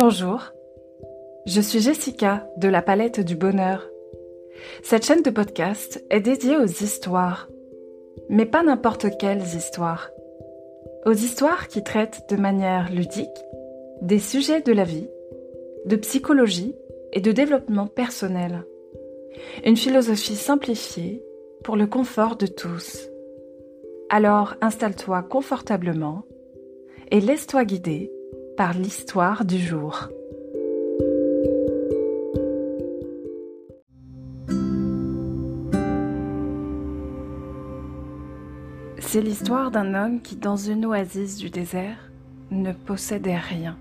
Bonjour, 0.00 0.52
je 1.44 1.60
suis 1.60 1.80
Jessica 1.80 2.46
de 2.56 2.68
la 2.68 2.82
Palette 2.82 3.18
du 3.18 3.34
Bonheur. 3.34 3.84
Cette 4.84 5.04
chaîne 5.04 5.24
de 5.24 5.30
podcast 5.30 6.04
est 6.08 6.20
dédiée 6.20 6.56
aux 6.56 6.66
histoires, 6.66 7.48
mais 8.28 8.46
pas 8.46 8.62
n'importe 8.62 9.18
quelles 9.18 9.42
histoires. 9.56 10.08
Aux 11.04 11.14
histoires 11.14 11.66
qui 11.66 11.82
traitent 11.82 12.26
de 12.30 12.36
manière 12.36 12.92
ludique 12.92 13.26
des 14.00 14.20
sujets 14.20 14.60
de 14.60 14.72
la 14.72 14.84
vie, 14.84 15.08
de 15.84 15.96
psychologie 15.96 16.76
et 17.12 17.20
de 17.20 17.32
développement 17.32 17.88
personnel. 17.88 18.64
Une 19.64 19.76
philosophie 19.76 20.36
simplifiée 20.36 21.24
pour 21.64 21.74
le 21.74 21.88
confort 21.88 22.36
de 22.36 22.46
tous. 22.46 23.08
Alors 24.10 24.54
installe-toi 24.60 25.24
confortablement 25.24 26.22
et 27.10 27.20
laisse-toi 27.20 27.64
guider 27.64 28.12
par 28.58 28.72
l'histoire 28.72 29.44
du 29.44 29.56
jour. 29.56 30.08
C'est 38.98 39.20
l'histoire 39.20 39.70
d'un 39.70 39.94
homme 39.94 40.20
qui, 40.20 40.34
dans 40.34 40.56
une 40.56 40.86
oasis 40.86 41.36
du 41.36 41.50
désert, 41.50 42.10
ne 42.50 42.72
possédait 42.72 43.38
rien. 43.38 43.78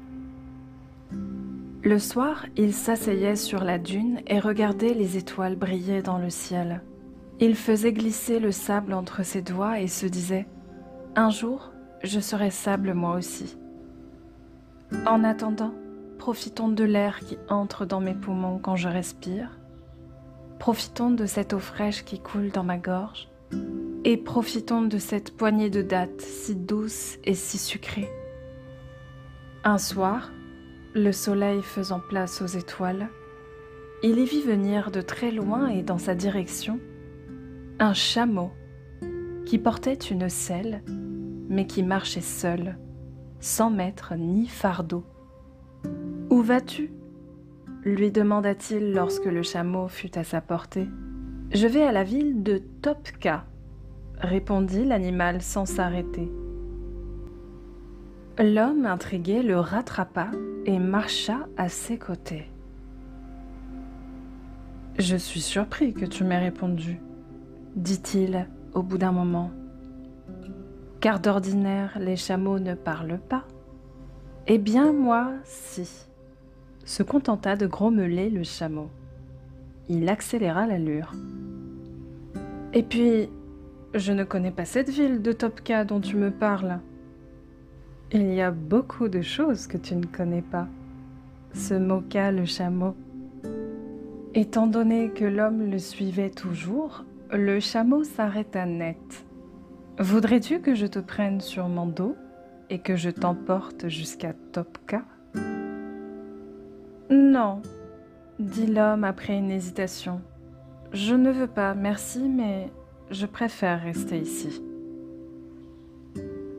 Le 1.81 1.97
soir, 1.97 2.45
il 2.55 2.71
s'asseyait 2.71 3.35
sur 3.35 3.63
la 3.63 3.80
dune 3.80 4.21
et 4.27 4.39
regardait 4.39 4.94
les 4.94 5.17
étoiles 5.17 5.55
briller 5.55 6.03
dans 6.03 6.19
le 6.19 6.30
ciel. 6.30 6.83
Il 7.39 7.55
faisait 7.55 7.94
glisser 7.94 8.39
le 8.39 8.52
sable 8.52 8.94
entre 8.94 9.23
ses 9.23 9.41
doigts 9.41 9.80
et 9.80 9.88
se 9.88 10.05
disait⁇ 10.05 10.41
Un 11.16 11.31
jour, 11.31 11.71
je 12.03 12.19
serai 12.19 12.52
sable 12.52 12.94
moi 12.94 13.16
aussi⁇ 13.16 13.57
en 15.05 15.23
attendant, 15.23 15.73
profitons 16.17 16.69
de 16.69 16.83
l'air 16.83 17.19
qui 17.19 17.37
entre 17.49 17.85
dans 17.85 17.99
mes 17.99 18.13
poumons 18.13 18.59
quand 18.59 18.75
je 18.75 18.88
respire. 18.88 19.59
Profitons 20.59 21.11
de 21.11 21.25
cette 21.25 21.53
eau 21.53 21.59
fraîche 21.59 22.03
qui 22.03 22.19
coule 22.19 22.52
dans 22.52 22.63
ma 22.63 22.77
gorge. 22.77 23.29
Et 24.03 24.17
profitons 24.17 24.81
de 24.81 24.97
cette 24.97 25.35
poignée 25.35 25.69
de 25.69 25.81
dattes 25.81 26.21
si 26.21 26.55
douce 26.55 27.17
et 27.23 27.33
si 27.33 27.57
sucrée. 27.57 28.09
Un 29.63 29.77
soir, 29.77 30.31
le 30.94 31.11
soleil 31.11 31.61
faisant 31.61 31.99
place 31.99 32.41
aux 32.41 32.47
étoiles, 32.47 33.09
il 34.03 34.19
y 34.19 34.25
vit 34.25 34.41
venir 34.41 34.91
de 34.91 35.01
très 35.01 35.31
loin 35.31 35.67
et 35.67 35.81
dans 35.81 35.97
sa 35.97 36.16
direction 36.16 36.79
un 37.79 37.94
chameau 37.94 38.51
qui 39.45 39.57
portait 39.57 39.94
une 39.94 40.29
selle 40.29 40.83
mais 41.49 41.66
qui 41.66 41.83
marchait 41.83 42.22
seul 42.22 42.77
sans 43.39 43.69
mettre 43.69 44.16
ni 44.16 44.47
fardeau. 44.47 45.03
Où 46.30 46.41
vas-tu? 46.41 46.91
lui 47.85 48.11
demanda-t-il 48.11 48.91
lorsque 48.91 49.25
le 49.25 49.44
chameau 49.44 49.88
fut 49.88 50.17
à 50.17 50.23
sa 50.23 50.41
portée. 50.41 50.89
Je 51.52 51.67
vais 51.67 51.83
à 51.83 51.91
la 51.94 52.03
ville 52.03 52.44
de 52.44 52.61
Topka, 52.81 53.45
répondit 54.19 54.83
l'animal 54.83 55.41
sans 55.41 55.66
s'arrêter. 55.66 56.29
L'homme 58.39 58.85
intrigué 58.85 59.41
le 59.41 59.59
rattrapa 59.59 60.29
et 60.66 60.79
marcha 60.79 61.47
à 61.55 61.69
ses 61.69 61.97
côtés. 61.97 62.45
Je 64.99 65.16
suis 65.16 65.41
surpris 65.41 65.94
que 65.94 66.05
tu 66.05 66.23
m'aies 66.23 66.39
répondu, 66.39 66.99
dit-il 67.75 68.47
au 68.73 68.83
bout 68.83 68.97
d'un 68.97 69.11
moment 69.11 69.51
car 71.00 71.20
d'ordinaire 71.20 71.98
les 72.00 72.16
chameaux 72.16 72.59
ne 72.59 72.73
parlent 72.73 73.20
pas. 73.30 73.45
Eh 74.48 74.58
bien 74.58 74.94
moi, 74.94 75.31
si, 75.44 76.08
se 76.86 77.03
contenta 77.03 77.56
de 77.56 77.67
grommeler 77.67 78.30
le 78.30 78.44
chameau. 78.44 78.90
Il 79.90 80.08
accéléra 80.09 80.66
l'allure. 80.66 81.12
Et 82.74 82.84
puis, 82.84 83.30
je 83.94 84.13
ne 84.13 84.24
connais 84.24 84.52
pas 84.52 84.66
cette 84.66 84.90
ville 84.90 85.22
de 85.22 85.31
Topka 85.31 85.86
dont 85.86 86.00
tu 86.00 86.16
me 86.16 86.31
parles. 86.31 86.80
Il 88.12 88.34
y 88.34 88.41
a 88.41 88.52
beaucoup 88.52 89.09
de 89.09 89.22
choses 89.22 89.68
que 89.68 89.78
tu 89.78 89.96
ne 89.96 90.06
connais 90.06 90.41
pas, 90.41 90.68
se 91.53 91.74
moqua 91.74 92.31
le 92.31 92.46
chameau. 92.46 92.96
Étant 94.34 94.68
donné 94.68 95.09
que 95.09 95.25
l'homme 95.25 95.69
le 95.69 95.80
suivait 95.80 96.30
toujours, 96.30 97.03
le 97.31 97.59
chameau 97.59 98.03
s'arrêta 98.03 98.66
net. 98.66 99.26
Voudrais-tu 100.00 100.62
que 100.62 100.75
je 100.75 100.85
te 100.85 101.00
prenne 101.00 101.41
sur 101.41 101.69
mon 101.69 101.88
dos 101.88 102.16
et 102.69 102.78
que 102.78 102.96
je 102.96 103.09
t'emporte 103.09 103.88
jusqu'à 103.88 104.34
Topka? 104.52 105.03
Non, 107.09 107.63
dit 108.38 108.68
l'homme 108.68 109.03
après 109.03 109.36
une 109.36 109.50
hésitation. 109.50 110.22
Je 110.94 111.16
ne 111.16 111.31
veux 111.31 111.47
pas, 111.47 111.74
merci, 111.74 112.30
mais 112.30 112.69
je 113.09 113.25
préfère 113.25 113.81
rester 113.81 114.19
ici. 114.19 114.62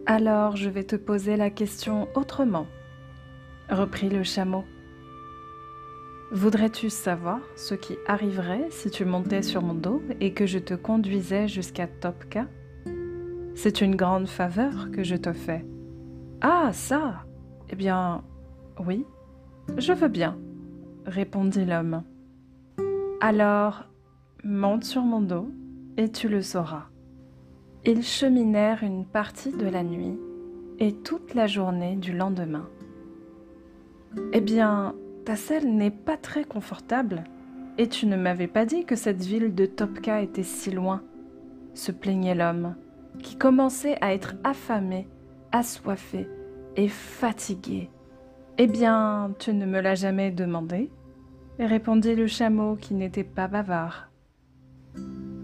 Alors 0.05 0.57
je 0.57 0.69
vais 0.69 0.85
te 0.85 0.97
poser 0.97 1.37
la 1.37 1.51
question 1.51 2.09
autrement, 2.17 2.67
reprit 3.71 4.09
le 4.09 4.25
chameau. 4.25 4.65
Voudrais-tu 6.33 6.91
savoir 6.91 7.39
ce 7.55 7.77
qui 7.77 7.97
arriverait 8.09 8.67
si 8.71 8.91
tu 8.91 9.05
montais 9.05 9.43
sur 9.43 9.63
mon 9.63 9.75
dos 9.75 10.03
et 10.21 10.33
que 10.33 10.47
je 10.47 10.59
te 10.59 10.75
conduisais 10.75 11.47
jusqu'à 11.47 11.87
Topka? 11.87 12.47
C'est 13.59 13.81
une 13.81 13.97
grande 13.97 14.29
faveur 14.29 14.93
que 14.93 15.03
je 15.03 15.17
te 15.17 15.33
fais. 15.33 15.67
Ah, 16.41 16.71
ça 16.73 17.25
Eh 17.71 17.75
bien, 17.75 18.23
oui, 18.87 19.05
je 19.77 19.93
veux 19.93 20.07
bien, 20.07 20.39
répondit 21.07 21.65
l'homme. 21.65 22.05
Alors, 23.21 23.87
monte 24.45 24.85
sur 24.85 25.03
mon 25.03 25.21
dos 25.21 25.51
et 25.97 26.09
tu 26.09 26.29
le 26.29 26.41
sauras. 26.41 26.85
Ils 27.85 28.05
cheminèrent 28.05 28.85
une 28.85 29.05
partie 29.05 29.51
de 29.51 29.67
la 29.67 29.83
nuit 29.83 30.17
et 30.79 30.93
toute 30.93 31.35
la 31.35 31.49
journée 31.49 31.97
du 31.97 32.13
lendemain. 32.13 32.69
Eh 34.33 34.41
bien, 34.41 34.95
ta 35.25 35.35
selle 35.35 35.75
n'est 35.75 35.91
pas 35.91 36.17
très 36.17 36.45
confortable, 36.45 37.25
et 37.77 37.89
tu 37.89 38.07
ne 38.07 38.17
m'avais 38.17 38.47
pas 38.47 38.67
dit 38.67 38.85
que 38.85 38.95
cette 38.95 39.25
ville 39.25 39.53
de 39.53 39.67
Topka 39.67 40.23
était 40.23 40.45
si 40.45 40.71
loin, 40.71 41.03
se 41.75 41.91
plaignait 41.91 42.37
l'homme 42.37 42.77
qui 43.23 43.37
commençait 43.37 43.97
à 44.01 44.15
être 44.15 44.35
affamé, 44.45 45.09
assoiffé 45.53 46.29
et 46.77 46.89
fatigué. 46.89 47.91
Eh 48.59 48.67
bien, 48.67 49.33
tu 49.39 49.53
ne 49.53 49.67
me 49.67 49.81
l'as 49.81 49.95
jamais 49.95 50.31
demandé? 50.31 50.91
répondit 51.59 52.15
le 52.15 52.27
chameau 52.27 52.77
qui 52.77 52.95
n'était 52.95 53.25
pas 53.25 53.49
bavard. 53.49 54.11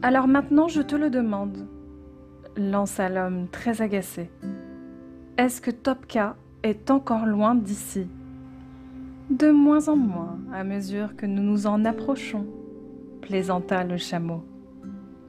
Alors 0.03 0.29
maintenant 0.29 0.69
je 0.69 0.83
te 0.83 0.95
le 0.95 1.11
demande, 1.11 1.67
lança 2.57 3.09
l'homme 3.09 3.49
très 3.49 3.83
agacé. 3.83 4.31
Est-ce 5.39 5.61
que 5.61 5.71
Topka 5.71 6.37
est 6.63 6.91
encore 6.91 7.27
loin 7.27 7.55
d'ici 7.55 8.07
De 9.31 9.51
moins 9.51 9.89
en 9.89 9.97
moins 9.97 10.39
à 10.53 10.63
mesure 10.63 11.17
que 11.17 11.27
nous 11.27 11.43
nous 11.43 11.67
en 11.67 11.85
approchons, 11.85 12.47
plaisanta 13.23 13.83
le 13.83 13.97
chameau. 13.97 14.45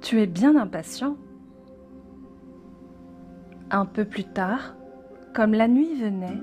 Tu 0.02 0.22
es 0.22 0.28
bien 0.28 0.56
impatient. 0.56 1.18
Un 3.72 3.86
peu 3.86 4.06
plus 4.06 4.26
tard, 4.26 4.76
comme 5.34 5.54
la 5.54 5.68
nuit 5.68 5.96
venait, 6.00 6.42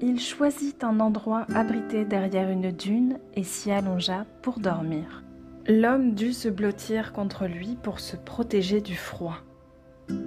il 0.00 0.20
choisit 0.20 0.84
un 0.84 1.00
endroit 1.00 1.46
abrité 1.54 2.04
derrière 2.04 2.50
une 2.50 2.70
dune 2.70 3.18
et 3.34 3.42
s'y 3.42 3.70
allongea 3.70 4.26
pour 4.42 4.60
dormir. 4.60 5.24
L'homme 5.66 6.14
dut 6.14 6.34
se 6.34 6.48
blottir 6.48 7.12
contre 7.12 7.46
lui 7.46 7.76
pour 7.82 8.00
se 8.00 8.16
protéger 8.16 8.80
du 8.80 8.96
froid. 8.96 9.38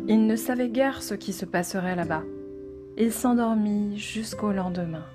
Il 0.08 0.26
ne 0.26 0.36
savait 0.36 0.70
guère 0.70 1.04
ce 1.04 1.14
qui 1.14 1.32
se 1.32 1.46
passerait 1.46 1.96
là-bas. 1.96 2.24
Il 2.98 3.12
s'endormit 3.12 3.98
jusqu'au 3.98 4.52
lendemain. 4.52 5.06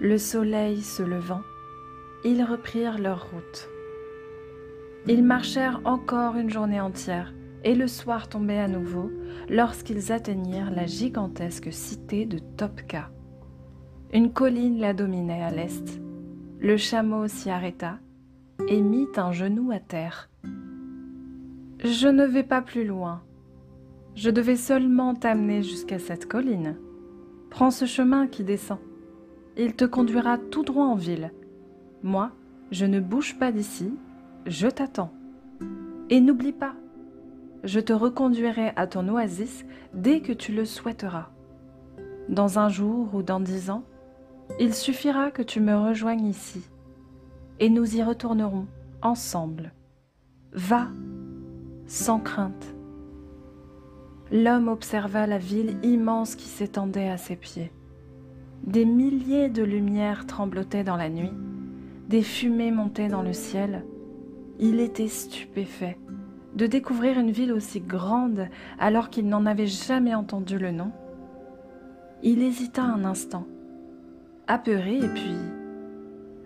Le 0.00 0.18
soleil 0.18 0.82
se 0.82 1.02
levant, 1.02 1.42
ils 2.24 2.42
reprirent 2.42 2.98
leur 2.98 3.30
route. 3.30 3.68
Ils 5.06 5.22
marchèrent 5.22 5.80
encore 5.84 6.36
une 6.36 6.50
journée 6.50 6.80
entière 6.80 7.32
et 7.64 7.74
le 7.74 7.86
soir 7.86 8.28
tombait 8.28 8.58
à 8.58 8.68
nouveau 8.68 9.10
lorsqu'ils 9.48 10.12
atteignirent 10.12 10.70
la 10.70 10.86
gigantesque 10.86 11.72
cité 11.72 12.26
de 12.26 12.38
Topka. 12.38 13.10
Une 14.12 14.32
colline 14.32 14.78
la 14.78 14.94
dominait 14.94 15.42
à 15.42 15.50
l'est. 15.50 16.00
Le 16.60 16.76
chameau 16.76 17.28
s'y 17.28 17.50
arrêta 17.50 17.98
et 18.68 18.80
mit 18.80 19.08
un 19.16 19.32
genou 19.32 19.70
à 19.72 19.80
terre. 19.80 20.28
Je 21.84 22.08
ne 22.08 22.24
vais 22.24 22.42
pas 22.42 22.62
plus 22.62 22.86
loin. 22.86 23.22
Je 24.14 24.30
devais 24.30 24.56
seulement 24.56 25.14
t'amener 25.14 25.62
jusqu'à 25.62 25.98
cette 25.98 26.26
colline. 26.26 26.76
Prends 27.50 27.70
ce 27.70 27.84
chemin 27.84 28.26
qui 28.26 28.44
descend. 28.44 28.78
Il 29.58 29.74
te 29.74 29.84
conduira 29.84 30.38
tout 30.38 30.62
droit 30.62 30.86
en 30.86 30.94
ville. 30.94 31.32
Moi, 32.02 32.30
je 32.70 32.86
ne 32.86 33.00
bouge 33.00 33.38
pas 33.38 33.52
d'ici, 33.52 33.92
je 34.46 34.68
t'attends. 34.68 35.12
Et 36.08 36.20
n'oublie 36.20 36.52
pas, 36.52 36.74
je 37.66 37.80
te 37.80 37.92
reconduirai 37.92 38.72
à 38.76 38.86
ton 38.86 39.08
oasis 39.08 39.66
dès 39.92 40.20
que 40.20 40.32
tu 40.32 40.52
le 40.52 40.64
souhaiteras. 40.64 41.30
Dans 42.28 42.58
un 42.58 42.68
jour 42.68 43.14
ou 43.14 43.22
dans 43.22 43.40
dix 43.40 43.70
ans, 43.70 43.82
Il 44.60 44.74
suffira 44.74 45.32
que 45.32 45.42
tu 45.42 45.60
me 45.60 45.76
rejoignes 45.76 46.26
ici, 46.26 46.62
et 47.58 47.68
nous 47.68 47.96
y 47.96 48.02
retournerons 48.04 48.66
ensemble. 49.02 49.72
Va, 50.52 50.86
sans 51.88 52.20
crainte. 52.20 52.76
L'homme 54.30 54.68
observa 54.68 55.26
la 55.26 55.38
ville 55.38 55.78
immense 55.82 56.36
qui 56.36 56.46
s'étendait 56.46 57.08
à 57.08 57.16
ses 57.16 57.34
pieds. 57.34 57.72
Des 58.62 58.84
milliers 58.84 59.48
de 59.48 59.64
lumières 59.64 60.26
tremblotaient 60.26 60.84
dans 60.84 60.96
la 60.96 61.10
nuit, 61.10 61.34
des 62.08 62.22
fumées 62.22 62.70
montaient 62.70 63.08
dans 63.08 63.22
le 63.22 63.32
ciel. 63.32 63.84
Il 64.60 64.78
était 64.78 65.08
stupéfait 65.08 65.98
de 66.56 66.66
découvrir 66.66 67.18
une 67.18 67.30
ville 67.30 67.52
aussi 67.52 67.80
grande 67.80 68.48
alors 68.78 69.10
qu'il 69.10 69.28
n'en 69.28 69.46
avait 69.46 69.66
jamais 69.66 70.14
entendu 70.14 70.58
le 70.58 70.72
nom. 70.72 70.90
Il 72.22 72.42
hésita 72.42 72.82
un 72.82 73.04
instant, 73.04 73.46
apeuré, 74.46 74.96
et 74.96 75.08
puis 75.08 75.36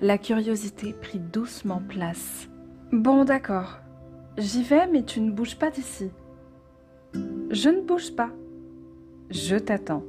la 0.00 0.18
curiosité 0.18 0.92
prit 0.92 1.20
doucement 1.20 1.80
place. 1.88 2.48
Bon 2.92 3.24
d'accord, 3.24 3.78
j'y 4.36 4.64
vais, 4.64 4.88
mais 4.88 5.04
tu 5.04 5.20
ne 5.20 5.30
bouges 5.30 5.56
pas 5.56 5.70
d'ici. 5.70 6.10
Je 7.50 7.68
ne 7.68 7.80
bouge 7.80 8.14
pas. 8.14 8.30
Je 9.30 9.56
t'attends. 9.56 10.02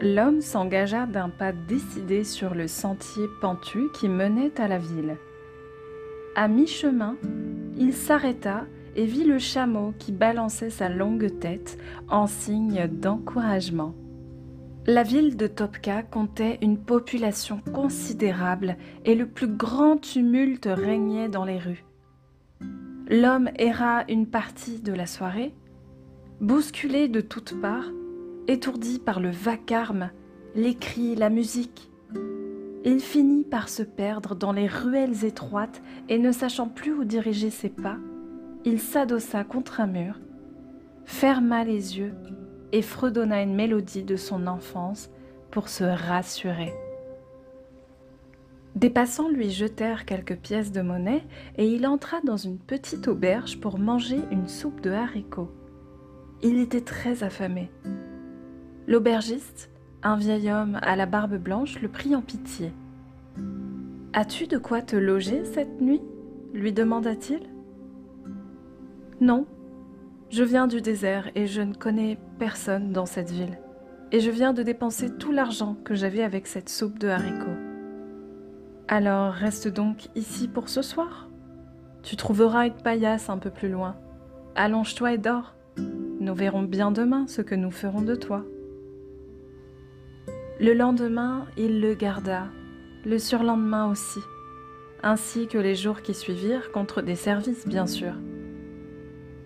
L'homme 0.00 0.40
s'engagea 0.40 1.06
d'un 1.06 1.30
pas 1.30 1.52
décidé 1.52 2.22
sur 2.22 2.54
le 2.54 2.68
sentier 2.68 3.24
pentu 3.40 3.80
qui 3.94 4.08
menait 4.08 4.60
à 4.60 4.68
la 4.68 4.78
ville. 4.78 5.16
À 6.36 6.46
mi-chemin, 6.46 7.16
il 7.80 7.94
s'arrêta 7.94 8.66
et 8.94 9.06
vit 9.06 9.24
le 9.24 9.38
chameau 9.38 9.94
qui 9.98 10.12
balançait 10.12 10.70
sa 10.70 10.90
longue 10.90 11.40
tête 11.40 11.78
en 12.08 12.26
signe 12.26 12.86
d'encouragement. 12.86 13.94
La 14.86 15.02
ville 15.02 15.36
de 15.36 15.46
Topka 15.46 16.02
comptait 16.02 16.58
une 16.60 16.78
population 16.78 17.60
considérable 17.72 18.76
et 19.04 19.14
le 19.14 19.26
plus 19.26 19.48
grand 19.48 19.96
tumulte 19.96 20.68
régnait 20.70 21.28
dans 21.28 21.44
les 21.44 21.58
rues. 21.58 21.84
L'homme 23.08 23.48
erra 23.56 24.04
une 24.08 24.26
partie 24.26 24.80
de 24.80 24.92
la 24.92 25.06
soirée, 25.06 25.54
bousculé 26.40 27.08
de 27.08 27.20
toutes 27.20 27.60
parts, 27.60 27.90
étourdi 28.46 28.98
par 28.98 29.20
le 29.20 29.30
vacarme, 29.30 30.10
les 30.54 30.74
cris, 30.74 31.14
la 31.14 31.30
musique. 31.30 31.89
Il 32.84 33.00
finit 33.00 33.44
par 33.44 33.68
se 33.68 33.82
perdre 33.82 34.34
dans 34.34 34.52
les 34.52 34.66
ruelles 34.66 35.24
étroites 35.24 35.82
et 36.08 36.18
ne 36.18 36.32
sachant 36.32 36.68
plus 36.68 36.92
où 36.92 37.04
diriger 37.04 37.50
ses 37.50 37.68
pas, 37.68 37.98
il 38.64 38.80
s'adossa 38.80 39.44
contre 39.44 39.80
un 39.80 39.86
mur, 39.86 40.18
ferma 41.04 41.64
les 41.64 41.98
yeux 41.98 42.14
et 42.72 42.82
fredonna 42.82 43.42
une 43.42 43.54
mélodie 43.54 44.04
de 44.04 44.16
son 44.16 44.46
enfance 44.46 45.10
pour 45.50 45.68
se 45.68 45.84
rassurer. 45.84 46.72
Des 48.76 48.90
passants 48.90 49.28
lui 49.28 49.50
jetèrent 49.50 50.06
quelques 50.06 50.36
pièces 50.36 50.72
de 50.72 50.80
monnaie 50.80 51.24
et 51.58 51.66
il 51.66 51.86
entra 51.86 52.20
dans 52.24 52.36
une 52.36 52.58
petite 52.58 53.08
auberge 53.08 53.58
pour 53.60 53.78
manger 53.78 54.20
une 54.30 54.48
soupe 54.48 54.80
de 54.80 54.90
haricots. 54.90 55.50
Il 56.42 56.58
était 56.58 56.80
très 56.80 57.24
affamé. 57.24 57.70
L'aubergiste, 58.86 59.70
un 60.02 60.16
vieil 60.16 60.50
homme 60.50 60.78
à 60.82 60.96
la 60.96 61.06
barbe 61.06 61.36
blanche, 61.36 61.80
le 61.80 61.88
prit 61.88 62.14
en 62.14 62.22
pitié. 62.22 62.72
As-tu 64.12 64.46
de 64.46 64.58
quoi 64.58 64.82
te 64.82 64.96
loger 64.96 65.44
cette 65.44 65.80
nuit 65.80 66.00
lui 66.52 66.72
demanda-t-il. 66.72 67.40
Non, 69.20 69.46
je 70.30 70.42
viens 70.42 70.66
du 70.66 70.80
désert 70.80 71.30
et 71.34 71.46
je 71.46 71.62
ne 71.62 71.74
connais 71.74 72.18
personne 72.38 72.92
dans 72.92 73.06
cette 73.06 73.30
ville. 73.30 73.58
Et 74.12 74.20
je 74.20 74.30
viens 74.30 74.52
de 74.52 74.62
dépenser 74.62 75.10
tout 75.16 75.30
l'argent 75.30 75.76
que 75.84 75.94
j'avais 75.94 76.22
avec 76.22 76.46
cette 76.46 76.68
soupe 76.68 76.98
de 76.98 77.08
haricots. 77.08 77.46
Alors 78.88 79.32
reste 79.32 79.68
donc 79.68 80.08
ici 80.16 80.48
pour 80.48 80.68
ce 80.68 80.82
soir. 80.82 81.28
Tu 82.02 82.16
trouveras 82.16 82.66
une 82.66 82.74
paillasse 82.74 83.30
un 83.30 83.38
peu 83.38 83.50
plus 83.50 83.68
loin. 83.68 83.96
Allonge-toi 84.56 85.12
et 85.12 85.18
dors. 85.18 85.54
Nous 86.18 86.34
verrons 86.34 86.64
bien 86.64 86.90
demain 86.90 87.26
ce 87.28 87.42
que 87.42 87.54
nous 87.54 87.70
ferons 87.70 88.02
de 88.02 88.16
toi. 88.16 88.44
Le 90.60 90.74
lendemain, 90.74 91.46
il 91.56 91.80
le 91.80 91.94
garda, 91.94 92.48
le 93.04 93.18
surlendemain 93.18 93.90
aussi, 93.90 94.20
ainsi 95.02 95.46
que 95.46 95.58
les 95.58 95.74
jours 95.74 96.02
qui 96.02 96.14
suivirent 96.14 96.70
contre 96.70 97.00
des 97.00 97.16
services 97.16 97.66
bien 97.66 97.86
sûr 97.86 98.12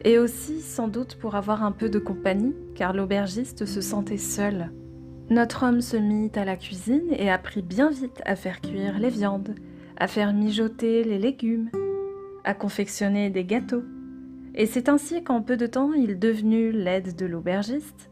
et 0.04 0.18
aussi 0.18 0.60
sans 0.60 0.86
doute 0.86 1.16
pour 1.16 1.34
avoir 1.34 1.64
un 1.64 1.72
peu 1.72 1.88
de 1.88 1.98
compagnie, 1.98 2.54
car 2.74 2.92
l'aubergiste 2.92 3.64
se 3.64 3.80
sentait 3.80 4.18
seul. 4.18 4.70
Notre 5.30 5.64
homme 5.64 5.80
se 5.80 5.96
mit 5.96 6.30
à 6.34 6.44
la 6.44 6.56
cuisine 6.56 7.10
et 7.16 7.30
apprit 7.30 7.62
bien 7.62 7.90
vite 7.90 8.20
à 8.26 8.36
faire 8.36 8.60
cuire 8.60 8.98
les 8.98 9.08
viandes, 9.08 9.54
à 9.96 10.06
faire 10.06 10.34
mijoter 10.34 11.02
les 11.02 11.18
légumes, 11.18 11.70
à 12.44 12.52
confectionner 12.52 13.30
des 13.30 13.44
gâteaux. 13.44 13.82
Et 14.54 14.66
c'est 14.66 14.90
ainsi 14.90 15.24
qu'en 15.24 15.40
peu 15.40 15.56
de 15.56 15.66
temps 15.66 15.94
il 15.94 16.18
devenu 16.18 16.70
l'aide 16.70 17.16
de 17.16 17.24
l'aubergiste, 17.24 18.10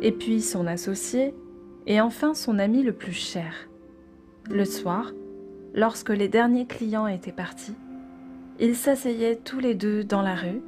et 0.00 0.12
puis 0.12 0.40
son 0.40 0.68
associé, 0.68 1.34
et 1.86 2.00
enfin 2.00 2.34
son 2.34 2.58
ami 2.58 2.82
le 2.82 2.92
plus 2.92 3.12
cher. 3.12 3.68
Le 4.50 4.64
soir, 4.64 5.12
lorsque 5.74 6.10
les 6.10 6.28
derniers 6.28 6.66
clients 6.66 7.06
étaient 7.06 7.32
partis, 7.32 7.76
ils 8.60 8.76
s'asseyaient 8.76 9.36
tous 9.36 9.58
les 9.58 9.74
deux 9.74 10.04
dans 10.04 10.22
la 10.22 10.34
rue, 10.34 10.62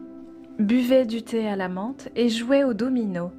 buvaient 0.58 1.06
du 1.06 1.22
thé 1.22 1.48
à 1.48 1.56
la 1.56 1.68
menthe 1.68 2.08
et 2.16 2.28
jouaient 2.28 2.64
au 2.64 2.74
domino. 2.74 3.30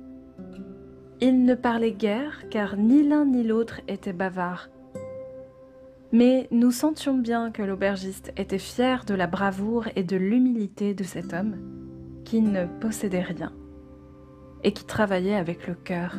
Ils 1.22 1.44
ne 1.44 1.56
parlaient 1.56 1.92
guère 1.92 2.44
car 2.50 2.78
ni 2.78 3.04
l'un 3.08 3.26
ni 3.26 3.44
l'autre 3.44 3.82
était 3.88 4.14
bavard. 4.14 4.70
Mais 6.12 6.48
nous 6.52 6.72
sentions 6.72 7.18
bien 7.18 7.52
que 7.52 7.64
l'aubergiste 7.64 8.32
était 8.38 8.60
fier 8.60 9.06
de 9.06 9.16
la 9.16 9.28
bravoure 9.28 9.88
et 9.96 10.04
de 10.04 10.16
l'humilité 10.16 10.94
de 10.94 11.04
cet 11.04 11.34
homme 11.34 11.56
qui 12.24 12.42
ne 12.42 12.66
possédait 12.80 13.22
rien 13.22 13.52
et 14.64 14.72
qui 14.72 14.86
travaillait 14.86 15.36
avec 15.36 15.68
le 15.68 15.76
cœur. 15.76 16.16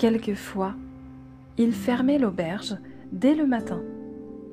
Quelquefois, 0.00 0.72
il 1.58 1.72
fermait 1.72 2.18
l'auberge 2.18 2.74
dès 3.12 3.34
le 3.34 3.46
matin 3.46 3.82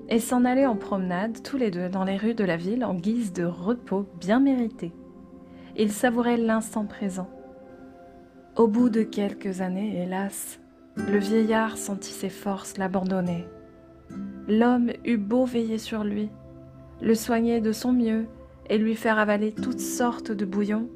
et 0.10 0.20
s'en 0.20 0.44
allaient 0.44 0.66
en 0.66 0.76
promenade 0.76 1.42
tous 1.42 1.56
les 1.56 1.72
deux 1.72 1.88
dans 1.88 2.04
les 2.04 2.18
rues 2.18 2.34
de 2.34 2.44
la 2.44 2.58
ville 2.58 2.84
en 2.84 2.94
guise 2.94 3.32
de 3.32 3.46
repos 3.46 4.06
bien 4.20 4.42
mérité. 4.42 4.92
Ils 5.78 5.94
savouraient 5.94 6.36
l'instant 6.36 6.84
présent. 6.84 7.30
Au 8.58 8.68
bout 8.68 8.90
de 8.90 9.04
quelques 9.04 9.62
années, 9.62 10.04
hélas, 10.04 10.60
le 10.98 11.18
vieillard 11.18 11.78
sentit 11.78 12.12
ses 12.12 12.28
forces 12.28 12.78
l'abandonner. 12.78 13.46
L'homme 14.50 14.92
eut 15.06 15.16
beau 15.16 15.46
veiller 15.46 15.78
sur 15.78 16.04
lui, 16.04 16.30
le 17.02 17.16
soigner 17.16 17.62
de 17.62 17.72
son 17.72 17.94
mieux 17.94 18.26
et 18.70 18.78
lui 18.78 18.96
faire 18.96 19.18
avaler 19.18 19.54
toutes 19.54 19.80
sortes 19.80 20.34
de 20.34 20.44
bouillons, 20.44 20.90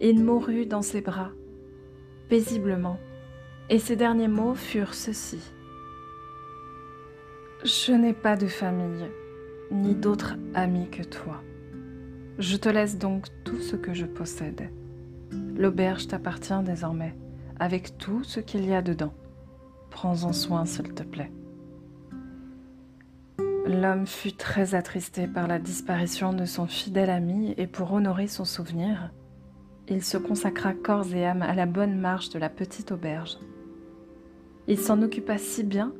il 0.00 0.24
mourut 0.24 0.66
dans 0.66 0.82
ses 0.82 1.02
bras, 1.02 1.30
paisiblement, 2.28 2.98
et 3.68 3.78
ses 3.78 3.96
derniers 3.96 4.28
mots 4.28 4.54
furent 4.54 4.94
ceux-ci. 4.94 5.40
Je 7.64 7.92
n'ai 7.92 8.12
pas 8.12 8.36
de 8.36 8.46
famille, 8.46 9.10
ni 9.70 9.94
d'autres 9.94 10.36
amis 10.54 10.88
que 10.90 11.02
toi. 11.02 11.42
Je 12.38 12.56
te 12.56 12.68
laisse 12.68 12.98
donc 12.98 13.26
tout 13.44 13.60
ce 13.60 13.76
que 13.76 13.94
je 13.94 14.06
possède. 14.06 14.70
L'auberge 15.56 16.06
t'appartient 16.06 16.62
désormais, 16.62 17.16
avec 17.58 17.98
tout 17.98 18.22
ce 18.22 18.40
qu'il 18.40 18.66
y 18.66 18.74
a 18.74 18.82
dedans. 18.82 19.14
Prends-en 19.90 20.32
soin, 20.32 20.66
s'il 20.66 20.92
te 20.92 21.02
plaît. 21.02 21.32
L'homme 23.66 24.06
fut 24.06 24.34
très 24.34 24.76
attristé 24.76 25.26
par 25.26 25.48
la 25.48 25.58
disparition 25.58 26.32
de 26.32 26.44
son 26.44 26.66
fidèle 26.66 27.10
ami 27.10 27.52
et 27.56 27.66
pour 27.66 27.92
honorer 27.92 28.28
son 28.28 28.44
souvenir, 28.44 29.10
il 29.88 30.04
se 30.04 30.18
consacra 30.18 30.72
corps 30.72 31.12
et 31.14 31.26
âme 31.26 31.42
à 31.42 31.54
la 31.54 31.66
bonne 31.66 31.98
marche 31.98 32.30
de 32.30 32.38
la 32.38 32.48
petite 32.48 32.92
auberge. 32.92 33.38
Il 34.68 34.78
s'en 34.78 35.02
occupa 35.02 35.38
si 35.38 35.62
bien 35.62 35.92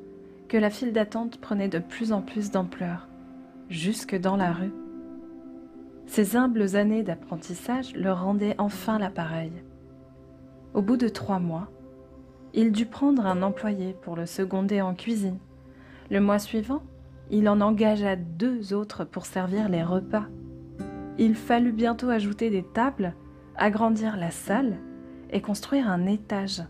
que 0.49 0.56
la 0.56 0.70
file 0.70 0.92
d'attente 0.92 1.38
prenait 1.40 1.68
de 1.68 1.78
plus 1.78 2.12
en 2.12 2.23
plus 2.23 2.50
d'ampleur, 2.50 3.08
jusque 3.68 4.18
dans 4.18 4.37
la 4.37 4.52
rue. 4.52 4.73
Ces 6.06 6.37
humbles 6.37 6.76
années 6.76 7.02
d'apprentissage 7.02 7.94
leur 7.94 8.25
rendaient 8.25 8.54
enfin 8.58 8.99
l'appareil. 8.99 9.52
Au 10.75 10.82
bout 10.82 10.96
de 10.96 11.08
trois 11.08 11.38
mois, 11.38 11.68
il 12.54 12.73
dut 12.73 12.87
prendre 12.87 13.26
un 13.26 13.42
employé 13.42 13.94
pour 14.02 14.16
le 14.16 14.26
seconder 14.26 14.80
en 14.80 14.94
cuisine. 14.94 15.38
Le 16.11 16.20
mois 16.20 16.38
suivant, 16.38 16.82
il 17.30 17.49
en 17.49 17.61
engagea 17.61 18.16
deux 18.16 18.73
autres 18.73 19.04
pour 19.04 19.26
servir 19.26 19.68
les 19.68 19.82
repas. 19.82 20.26
Il 21.18 21.35
fallut 21.35 21.73
bientôt 21.73 22.08
ajouter 22.08 22.50
des 22.50 22.62
tables, 22.62 23.14
agrandir 23.56 24.16
la 24.16 24.30
salle 24.30 24.76
et 25.30 25.40
construire 25.40 25.88
un 25.90 26.06
étage. 26.06 26.62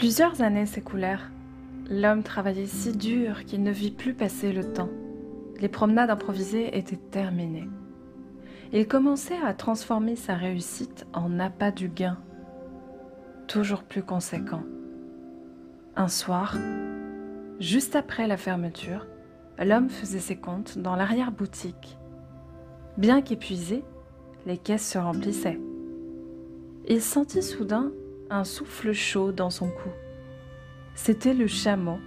Plusieurs 0.00 0.40
années 0.40 0.64
s'écoulèrent 0.64 1.30
L'homme 1.90 2.22
travaillait 2.22 2.64
si 2.64 2.92
dur 2.92 3.44
qu'il 3.44 3.62
ne 3.62 3.70
vit 3.70 3.90
plus 3.90 4.14
passer 4.14 4.50
le 4.50 4.72
temps. 4.72 4.88
Les 5.60 5.68
promenades 5.68 6.08
improvisées 6.08 6.74
étaient 6.78 6.96
terminées. 6.96 7.68
Il 8.72 8.88
commençait 8.88 9.36
à 9.44 9.52
transformer 9.52 10.16
sa 10.16 10.36
réussite 10.36 11.06
en 11.12 11.38
appât 11.38 11.70
du 11.70 11.90
gain. 11.90 12.16
toujours 13.46 13.82
plus 13.82 14.02
conséquent. 14.02 14.62
Un 15.96 16.08
soir, 16.08 16.56
juste 17.58 17.94
après 17.94 18.26
la 18.26 18.38
fermeture, 18.38 19.06
l'homme 19.58 19.90
faisait 19.90 20.18
ses 20.18 20.36
comptes 20.36 20.78
dans 20.78 20.96
l'arrière-boutique. 20.96 21.98
Bien 22.96 23.20
qu'épuisé, 23.20 23.84
les 24.46 24.56
caisses 24.56 24.92
se 24.92 24.96
remplissaient. 24.96 25.60
Il 26.88 27.02
sentit 27.02 27.42
soudain 27.42 27.92
un 28.30 28.44
souffle 28.44 28.92
chaud 28.92 29.32
dans 29.32 29.50
son 29.50 29.68
cou. 29.68 29.90
C'était 30.94 31.34
le 31.34 31.46
chameau 31.46 31.98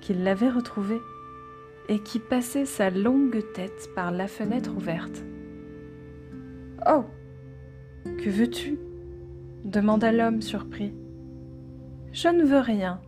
qui 0.00 0.14
l'avait 0.14 0.50
retrouvé 0.50 0.98
et 1.88 1.98
qui 1.98 2.18
passait 2.18 2.66
sa 2.66 2.90
longue 2.90 3.42
tête 3.54 3.90
par 3.94 4.10
la 4.10 4.28
fenêtre 4.28 4.76
ouverte. 4.76 5.24
Oh 6.86 7.04
Que 8.04 8.30
veux-tu? 8.30 8.78
demanda 9.64 10.12
l'homme 10.12 10.42
surpris. 10.42 10.92
Je 12.12 12.28
ne 12.28 12.44
veux 12.44 12.58
rien, 12.58 13.00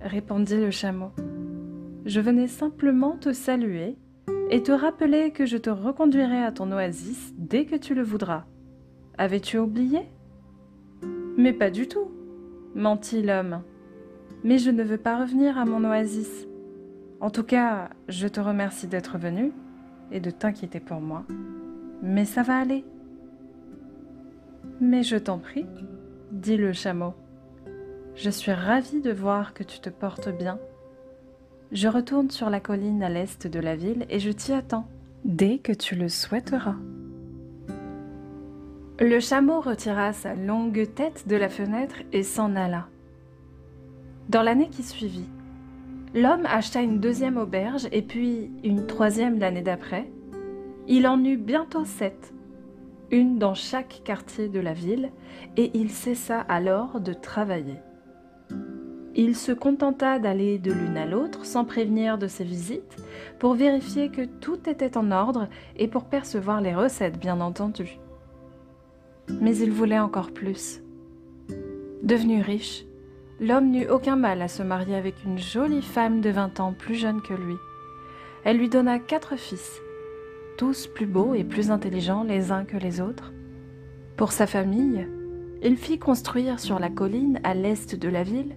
répondit 0.00 0.56
le 0.56 0.70
chameau. 0.70 1.10
Je 2.04 2.20
venais 2.20 2.48
simplement 2.48 3.16
te 3.16 3.32
saluer 3.32 3.96
et 4.50 4.62
te 4.62 4.72
rappeler 4.72 5.30
que 5.30 5.46
je 5.46 5.56
te 5.56 5.70
reconduirai 5.70 6.42
à 6.42 6.50
ton 6.50 6.72
oasis 6.72 7.32
dès 7.36 7.66
que 7.66 7.76
tu 7.76 7.94
le 7.94 8.02
voudras. 8.02 8.44
Avais-tu 9.18 9.58
oublié? 9.58 10.00
Mais 11.42 11.52
pas 11.52 11.70
du 11.70 11.88
tout, 11.88 12.08
mentit 12.76 13.20
l'homme. 13.20 13.62
Mais 14.44 14.58
je 14.58 14.70
ne 14.70 14.84
veux 14.84 14.96
pas 14.96 15.18
revenir 15.18 15.58
à 15.58 15.64
mon 15.64 15.82
oasis. 15.82 16.46
En 17.20 17.30
tout 17.30 17.42
cas, 17.42 17.90
je 18.06 18.28
te 18.28 18.38
remercie 18.38 18.86
d'être 18.86 19.18
venu 19.18 19.50
et 20.12 20.20
de 20.20 20.30
t'inquiéter 20.30 20.78
pour 20.78 21.00
moi. 21.00 21.24
Mais 22.00 22.24
ça 22.26 22.44
va 22.44 22.58
aller. 22.58 22.84
Mais 24.80 25.02
je 25.02 25.16
t'en 25.16 25.38
prie, 25.38 25.66
dit 26.30 26.56
le 26.56 26.72
chameau. 26.72 27.12
Je 28.14 28.30
suis 28.30 28.52
ravi 28.52 29.00
de 29.00 29.10
voir 29.10 29.52
que 29.52 29.64
tu 29.64 29.80
te 29.80 29.90
portes 29.90 30.28
bien 30.28 30.60
je 31.72 31.88
retourne 31.88 32.30
sur 32.30 32.50
la 32.50 32.60
colline 32.60 33.02
à 33.02 33.08
l'est 33.08 33.46
de 33.46 33.58
la 33.58 33.76
ville 33.76 34.04
et 34.10 34.20
je 34.20 34.30
t'y 34.30 34.52
attends, 34.52 34.86
dès 35.24 35.56
que 35.56 35.72
tu 35.72 35.94
le 35.94 36.10
souhaiteras. 36.10 36.76
Le 39.00 39.20
chameau 39.20 39.60
retira 39.60 40.12
sa 40.12 40.34
longue 40.34 40.86
tête 40.94 41.26
de 41.26 41.34
la 41.34 41.48
fenêtre 41.48 41.96
et 42.12 42.22
s'en 42.22 42.54
alla. 42.54 42.88
Dans 44.28 44.42
l'année 44.42 44.68
qui 44.68 44.82
suivit, 44.82 45.28
l'homme 46.14 46.44
acheta 46.44 46.82
une 46.82 47.00
deuxième 47.00 47.38
auberge 47.38 47.88
et 47.90 48.02
puis 48.02 48.50
une 48.62 48.86
troisième 48.86 49.38
l'année 49.38 49.62
d'après. 49.62 50.10
Il 50.88 51.06
en 51.06 51.24
eut 51.24 51.38
bientôt 51.38 51.86
sept, 51.86 52.34
une 53.10 53.38
dans 53.38 53.54
chaque 53.54 54.02
quartier 54.04 54.48
de 54.48 54.60
la 54.60 54.74
ville, 54.74 55.10
et 55.56 55.70
il 55.72 55.90
cessa 55.90 56.40
alors 56.40 57.00
de 57.00 57.14
travailler. 57.14 57.78
Il 59.14 59.36
se 59.36 59.52
contenta 59.52 60.18
d'aller 60.18 60.58
de 60.58 60.72
l'une 60.72 60.98
à 60.98 61.06
l'autre 61.06 61.46
sans 61.46 61.64
prévenir 61.64 62.18
de 62.18 62.26
ses 62.26 62.44
visites 62.44 62.96
pour 63.38 63.54
vérifier 63.54 64.10
que 64.10 64.26
tout 64.26 64.68
était 64.68 64.98
en 64.98 65.10
ordre 65.12 65.48
et 65.76 65.88
pour 65.88 66.04
percevoir 66.04 66.60
les 66.60 66.74
recettes, 66.74 67.18
bien 67.18 67.40
entendu. 67.40 67.98
Mais 69.28 69.56
il 69.56 69.70
voulait 69.70 69.98
encore 69.98 70.32
plus. 70.32 70.82
Devenu 72.02 72.40
riche, 72.42 72.84
l'homme 73.40 73.70
n'eut 73.70 73.88
aucun 73.88 74.16
mal 74.16 74.42
à 74.42 74.48
se 74.48 74.62
marier 74.62 74.96
avec 74.96 75.24
une 75.24 75.38
jolie 75.38 75.82
femme 75.82 76.20
de 76.20 76.30
20 76.30 76.60
ans 76.60 76.72
plus 76.72 76.96
jeune 76.96 77.22
que 77.22 77.34
lui. 77.34 77.56
Elle 78.44 78.58
lui 78.58 78.68
donna 78.68 78.98
quatre 78.98 79.36
fils, 79.36 79.80
tous 80.58 80.86
plus 80.86 81.06
beaux 81.06 81.34
et 81.34 81.44
plus 81.44 81.70
intelligents 81.70 82.24
les 82.24 82.50
uns 82.50 82.64
que 82.64 82.76
les 82.76 83.00
autres. 83.00 83.32
Pour 84.16 84.32
sa 84.32 84.46
famille, 84.46 85.06
il 85.62 85.76
fit 85.76 85.98
construire 85.98 86.58
sur 86.58 86.78
la 86.78 86.90
colline 86.90 87.40
à 87.44 87.54
l'est 87.54 87.94
de 87.94 88.08
la 88.08 88.24
ville 88.24 88.56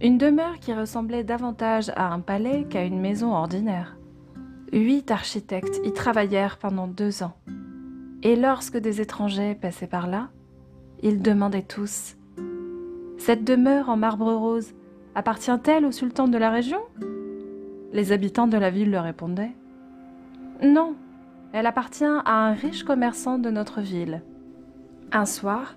une 0.00 0.18
demeure 0.18 0.58
qui 0.60 0.72
ressemblait 0.72 1.24
davantage 1.24 1.90
à 1.96 2.12
un 2.12 2.20
palais 2.20 2.66
qu'à 2.68 2.84
une 2.84 3.00
maison 3.00 3.32
ordinaire. 3.32 3.96
Huit 4.72 5.10
architectes 5.10 5.80
y 5.84 5.92
travaillèrent 5.92 6.58
pendant 6.58 6.88
deux 6.88 7.22
ans. 7.22 7.36
Et 8.26 8.36
lorsque 8.36 8.78
des 8.78 9.02
étrangers 9.02 9.54
passaient 9.54 9.86
par 9.86 10.06
là, 10.06 10.30
ils 11.02 11.20
demandaient 11.20 11.60
tous 11.60 12.16
Cette 13.18 13.44
demeure 13.44 13.90
en 13.90 13.98
marbre 13.98 14.32
rose 14.32 14.72
appartient-elle 15.14 15.84
au 15.84 15.92
sultan 15.92 16.26
de 16.26 16.38
la 16.38 16.50
région? 16.50 16.80
Les 17.92 18.12
habitants 18.12 18.46
de 18.46 18.56
la 18.56 18.70
ville 18.70 18.90
leur 18.90 19.04
répondaient 19.04 19.52
Non, 20.62 20.94
elle 21.52 21.66
appartient 21.66 22.04
à 22.04 22.46
un 22.48 22.54
riche 22.54 22.82
commerçant 22.82 23.38
de 23.38 23.50
notre 23.50 23.82
ville. 23.82 24.22
Un 25.12 25.26
soir, 25.26 25.76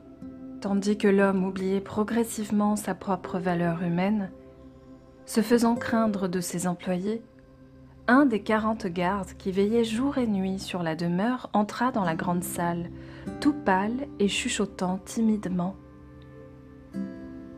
tandis 0.62 0.98
que 0.98 1.10
l'homme 1.10 1.44
oubliait 1.44 1.82
progressivement 1.82 2.78
sa 2.78 2.96
propre 2.96 3.40
valeur 3.40 3.84
humaine, 3.84 4.32
se 5.26 5.42
faisant 5.42 5.76
craindre 5.76 6.30
de 6.30 6.40
ses 6.40 6.66
employés, 6.66 7.22
un 8.08 8.26
des 8.26 8.42
quarante 8.42 8.88
gardes 8.88 9.34
qui 9.38 9.52
veillaient 9.52 9.84
jour 9.84 10.18
et 10.18 10.28
nuit 10.28 10.60
sur 10.60 10.82
la 10.82 10.96
demeure 10.96 11.50
entra 11.54 11.92
dans 11.92 12.04
la 12.04 12.16
grande 12.16 12.44
salle, 12.44 12.90
tout 13.42 13.54
pâle 13.54 14.08
et 14.20 14.28
chuchotant 14.28 15.00
timidement. 15.04 15.76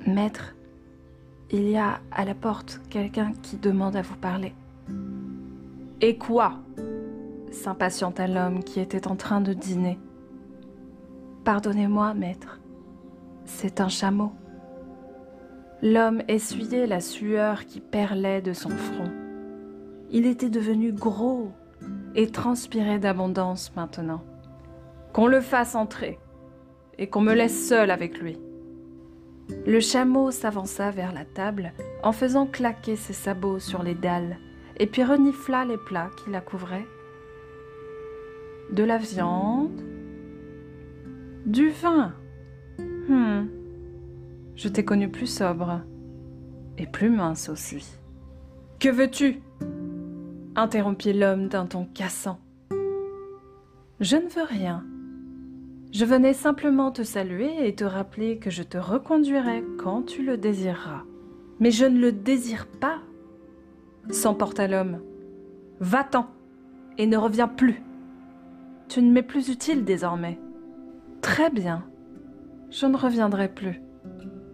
Maître, 0.08 0.56
il 1.52 1.70
y 1.70 1.78
a 1.78 2.00
à 2.12 2.26
la 2.26 2.34
porte 2.34 2.82
quelqu'un 2.90 3.34
qui 3.44 3.58
demande 3.58 3.96
à 3.96 4.02
vous 4.02 4.16
parler. 4.16 4.54
Et 6.02 6.18
quoi? 6.18 6.54
S'impatienta 7.52 8.28
l'homme 8.28 8.64
qui 8.64 8.80
était 8.80 9.08
en 9.08 9.16
train 9.16 9.42
de 9.42 9.54
dîner. 9.54 10.00
Pardonnez-moi, 11.44 12.14
maître, 12.14 12.60
c'est 13.46 13.82
un 13.82 13.90
chameau. 13.90 14.32
L'homme 15.82 16.22
essuyait 16.28 16.88
la 16.88 17.02
sueur 17.02 17.66
qui 17.66 17.80
perlait 17.80 18.42
de 18.42 18.54
son 18.54 18.70
front. 18.70 19.19
Il 20.12 20.26
était 20.26 20.50
devenu 20.50 20.92
gros 20.92 21.52
et 22.16 22.32
transpirait 22.32 23.00
d'abondance 23.00 23.76
maintenant. 23.76 24.24
Qu'on 25.14 25.28
le 25.28 25.42
fasse 25.42 25.76
entrer 25.76 26.20
et 26.98 27.08
qu'on 27.08 27.22
me 27.22 27.34
laisse 27.34 27.68
seul 27.68 27.92
avec 27.92 28.20
lui. 28.20 28.38
Le 29.66 29.80
chameau 29.80 30.32
s'avança 30.32 30.92
vers 30.92 31.12
la 31.12 31.26
table 31.26 31.74
en 32.04 32.12
faisant 32.12 32.46
claquer 32.46 32.96
ses 32.96 33.14
sabots 33.14 33.60
sur 33.60 33.84
les 33.84 33.96
dalles 33.96 34.38
et 34.78 34.86
puis 34.88 35.04
renifla 35.04 35.66
les 35.66 35.78
plats 35.78 36.12
qui 36.24 36.30
la 36.32 36.42
couvraient. 36.42 36.88
De 38.72 38.84
la 38.84 38.98
viande, 38.98 39.82
du 41.46 41.70
vin, 41.72 42.14
Hmm. 43.10 43.48
Je 44.56 44.70
t'ai 44.70 44.86
connu 44.86 45.10
plus 45.10 45.26
sobre. 45.26 45.82
Et 46.78 46.86
plus 46.86 47.10
mince 47.10 47.50
aussi. 47.50 47.84
Que 48.80 48.90
veux-tu? 48.90 49.42
Interrompit 50.56 51.14
l'homme 51.14 51.48
d'un 51.48 51.66
ton 51.66 51.86
cassant. 51.86 52.40
Je 54.00 54.16
ne 54.16 54.30
veux 54.30 54.44
rien. 54.44 54.86
Je 55.92 56.06
venais 56.06 56.34
simplement 56.34 56.92
te 56.92 57.04
saluer 57.04 57.68
et 57.68 57.76
te 57.76 57.84
rappeler 57.84 58.38
que 58.38 58.50
je 58.50 58.64
te 58.64 58.78
reconduirai 58.78 59.64
quand 59.78 60.04
tu 60.04 60.24
le 60.24 60.38
désireras. 60.38 61.04
Mais 61.60 61.72
je 61.72 61.86
ne 61.86 62.00
le 62.00 62.12
désire 62.12 62.68
pas, 62.68 63.00
s'emporta 64.10 64.68
l'homme. 64.68 65.02
Va-t'en 65.80 66.28
et 66.98 67.08
ne 67.08 67.18
reviens 67.18 67.48
plus. 67.48 67.82
Tu 68.88 69.02
ne 69.02 69.12
m'es 69.12 69.24
plus 69.24 69.50
utile 69.50 69.84
désormais. 69.84 70.40
Très 71.22 71.50
bien, 71.50 71.84
je 72.70 72.86
ne 72.86 72.96
reviendrai 72.98 73.50
plus, 73.50 73.82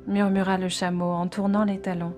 murmura 0.07 0.57
le 0.57 0.69
chameau 0.69 1.11
en 1.11 1.27
tournant 1.27 1.63
les 1.63 1.79
talons. 1.79 2.15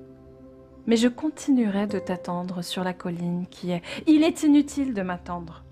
Mais 0.88 0.96
je 0.96 1.10
continuerai 1.10 1.86
de 1.86 2.00
t'attendre 2.00 2.62
sur 2.62 2.84
la 2.84 2.94
colline 2.94 3.46
qui 3.52 3.72
est... 3.72 3.82
Il 4.08 4.24
est 4.24 4.44
inutile 4.44 4.94
de 4.94 5.02
m'attendre. 5.02 5.64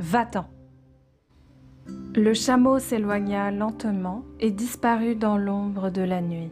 Va-t'en. 0.00 0.48
Le 2.14 2.34
chameau 2.34 2.78
s'éloigna 2.78 3.50
lentement 3.50 4.24
et 4.40 4.50
disparut 4.50 5.14
dans 5.14 5.38
l'ombre 5.38 5.90
de 5.90 6.02
la 6.02 6.20
nuit. 6.20 6.50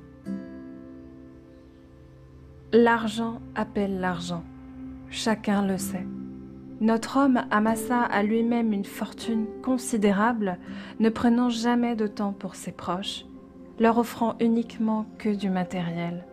L'argent 2.73 3.41
appelle 3.55 4.01
l'argent. 4.01 4.45
Chacun 5.11 5.67
le 5.67 5.77
sait. 5.77 6.07
Notre 6.81 7.17
homme 7.17 7.43
amassa 7.51 8.03
à 8.03 8.23
lui-même 8.23 8.73
une 8.73 8.85
fortune 8.85 9.47
considérable, 9.63 10.59
ne 11.01 11.09
prenant 11.09 11.49
jamais 11.49 11.97
de 11.97 12.07
temps 12.07 12.33
pour 12.33 12.55
ses 12.55 12.73
proches, 12.73 13.25
leur 13.79 13.99
offrant 13.99 14.37
uniquement 14.41 15.07
que 15.19 15.31
du 15.31 15.49
matériel. 15.49 16.27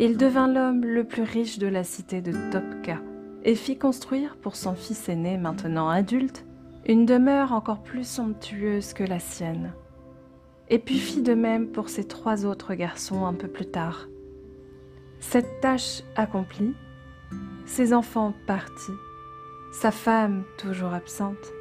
Il 0.00 0.16
devint 0.16 0.48
l'homme 0.48 0.84
le 0.84 1.04
plus 1.04 1.22
riche 1.22 1.60
de 1.60 1.68
la 1.68 1.84
cité 1.84 2.20
de 2.20 2.32
Topka 2.50 3.00
et 3.44 3.54
fit 3.54 3.78
construire 3.78 4.36
pour 4.36 4.56
son 4.56 4.74
fils 4.74 5.08
aîné, 5.08 5.38
maintenant 5.38 5.88
adulte, 5.88 6.44
une 6.86 7.06
demeure 7.06 7.52
encore 7.52 7.84
plus 7.84 8.08
somptueuse 8.08 8.92
que 8.92 9.04
la 9.04 9.20
sienne. 9.20 9.72
Et 10.68 10.80
puis 10.80 10.98
fit 10.98 11.22
de 11.22 11.34
même 11.34 11.68
pour 11.68 11.88
ses 11.88 12.04
trois 12.08 12.44
autres 12.44 12.74
garçons 12.74 13.24
un 13.24 13.34
peu 13.34 13.46
plus 13.46 13.70
tard. 13.70 14.08
Cette 15.20 15.60
tâche 15.60 16.02
accomplie, 16.16 16.74
ses 17.64 17.94
enfants 17.94 18.34
partis 18.48 18.92
sa 19.72 19.92
femme 19.92 20.42
toujours 20.58 20.92
absente, 20.92 21.52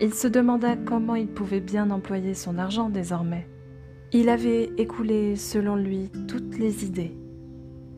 il 0.00 0.12
se 0.12 0.28
demanda 0.28 0.76
comment 0.76 1.14
il 1.14 1.28
pouvait 1.28 1.60
bien 1.60 1.90
employer 1.90 2.34
son 2.34 2.58
argent 2.58 2.90
désormais. 2.90 3.48
Il 4.12 4.28
avait 4.28 4.70
écoulé, 4.76 5.36
selon 5.36 5.74
lui, 5.74 6.10
toutes 6.28 6.58
les 6.58 6.84
idées. 6.84 7.16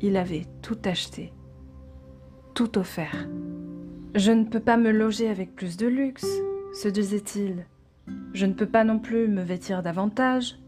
Il 0.01 0.17
avait 0.17 0.47
tout 0.63 0.79
acheté, 0.85 1.33
tout 2.55 2.79
offert. 2.79 3.29
Je 4.15 4.31
ne 4.33 4.45
peux 4.45 4.61
pas 4.61 4.77
me 4.77 4.91
loger 4.91 5.29
avec 5.29 5.55
plus 5.55 5.77
de 5.77 5.87
luxe, 5.87 6.27
se 6.73 6.89
disait-il. 6.89 7.67
Je 8.33 8.47
ne 8.47 8.53
peux 8.53 8.67
pas 8.67 8.85
non 8.85 8.99
plus 8.99 9.27
me 9.29 9.43
vêtir 9.43 9.83
davantage. 9.83 10.59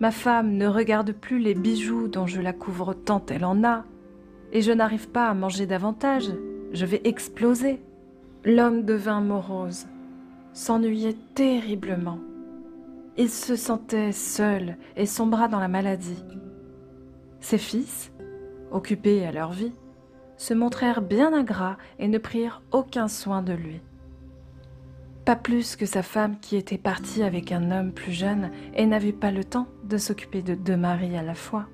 Ma 0.00 0.10
femme 0.10 0.52
ne 0.52 0.66
regarde 0.66 1.12
plus 1.12 1.38
les 1.38 1.54
bijoux 1.54 2.08
dont 2.08 2.26
je 2.26 2.40
la 2.40 2.52
couvre 2.52 2.94
tant 2.94 3.24
elle 3.28 3.44
en 3.44 3.62
a, 3.62 3.84
et 4.52 4.62
je 4.62 4.72
n'arrive 4.72 5.08
pas 5.10 5.28
à 5.28 5.34
manger 5.34 5.66
davantage, 5.66 6.30
je 6.72 6.86
vais 6.86 7.02
exploser. 7.04 7.80
L'homme 8.44 8.84
devint 8.84 9.20
morose, 9.20 9.86
s'ennuyait 10.52 11.16
terriblement. 11.34 12.18
Il 13.18 13.28
se 13.28 13.56
sentait 13.56 14.12
seul 14.12 14.76
et 14.96 15.06
sombra 15.06 15.48
dans 15.48 15.60
la 15.60 15.68
maladie. 15.68 16.24
Ses 17.40 17.58
fils, 17.58 18.12
occupés 18.76 19.26
à 19.26 19.32
leur 19.32 19.52
vie, 19.52 19.72
se 20.36 20.54
montrèrent 20.54 21.02
bien 21.02 21.32
ingrats 21.32 21.78
et 21.98 22.08
ne 22.08 22.18
prirent 22.18 22.62
aucun 22.70 23.08
soin 23.08 23.42
de 23.42 23.52
lui. 23.52 23.80
Pas 25.24 25.36
plus 25.36 25.74
que 25.74 25.86
sa 25.86 26.02
femme 26.02 26.38
qui 26.38 26.56
était 26.56 26.78
partie 26.78 27.22
avec 27.22 27.50
un 27.50 27.72
homme 27.72 27.92
plus 27.92 28.12
jeune 28.12 28.50
et 28.74 28.86
n'avait 28.86 29.12
pas 29.12 29.32
le 29.32 29.42
temps 29.42 29.66
de 29.84 29.96
s'occuper 29.96 30.42
de 30.42 30.54
deux 30.54 30.76
maris 30.76 31.16
à 31.16 31.22
la 31.22 31.34
fois. 31.34 31.66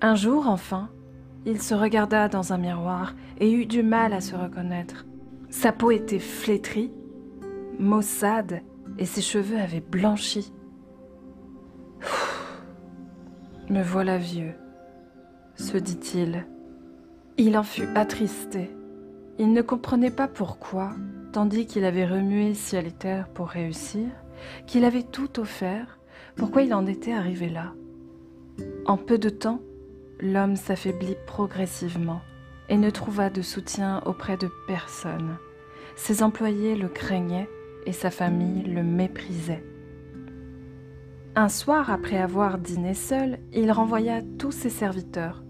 Un 0.00 0.14
jour, 0.14 0.46
enfin, 0.46 0.90
il 1.44 1.60
se 1.60 1.74
regarda 1.74 2.28
dans 2.28 2.52
un 2.52 2.58
miroir 2.58 3.14
et 3.38 3.50
eut 3.50 3.66
du 3.66 3.82
mal 3.82 4.12
à 4.12 4.20
se 4.20 4.36
reconnaître. 4.36 5.06
Sa 5.50 5.72
peau 5.72 5.90
était 5.90 6.20
flétrie, 6.20 6.92
maussade 7.78 8.62
et 8.98 9.06
ses 9.06 9.22
cheveux 9.22 9.58
avaient 9.58 9.80
blanchi. 9.80 10.52
Me 13.68 13.82
voilà 13.82 14.18
vieux, 14.18 14.54
se 15.62 15.78
dit-il. 15.78 16.44
Il 17.38 17.56
en 17.56 17.62
fut 17.62 17.88
attristé. 17.94 18.70
Il 19.38 19.52
ne 19.52 19.62
comprenait 19.62 20.10
pas 20.10 20.28
pourquoi, 20.28 20.92
tandis 21.32 21.66
qu'il 21.66 21.84
avait 21.84 22.04
remué 22.04 22.52
ciel 22.54 22.86
et 22.86 22.92
terre 22.92 23.28
pour 23.28 23.48
réussir, 23.48 24.08
qu'il 24.66 24.84
avait 24.84 25.04
tout 25.04 25.40
offert, 25.40 25.98
pourquoi 26.36 26.62
il 26.62 26.74
en 26.74 26.86
était 26.86 27.12
arrivé 27.12 27.48
là. 27.48 27.72
En 28.86 28.96
peu 28.96 29.18
de 29.18 29.28
temps, 29.28 29.60
l'homme 30.20 30.56
s'affaiblit 30.56 31.16
progressivement 31.26 32.20
et 32.68 32.76
ne 32.76 32.90
trouva 32.90 33.30
de 33.30 33.40
soutien 33.40 34.02
auprès 34.04 34.36
de 34.36 34.50
personne. 34.66 35.36
Ses 35.96 36.22
employés 36.22 36.74
le 36.74 36.88
craignaient 36.88 37.48
et 37.86 37.92
sa 37.92 38.10
famille 38.10 38.64
le 38.64 38.82
méprisait. 38.82 39.64
Un 41.34 41.48
soir, 41.48 41.90
après 41.90 42.18
avoir 42.18 42.58
dîné 42.58 42.94
seul, 42.94 43.38
il 43.52 43.72
renvoya 43.72 44.20
tous 44.38 44.52
ses 44.52 44.70
serviteurs, 44.70 45.42